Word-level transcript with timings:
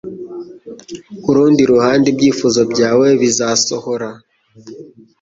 kurundi 1.23 1.61
ruhande 1.71 2.05
ibyifuzo 2.09 2.61
byawe 2.71 3.07
bizasohora 3.21 4.09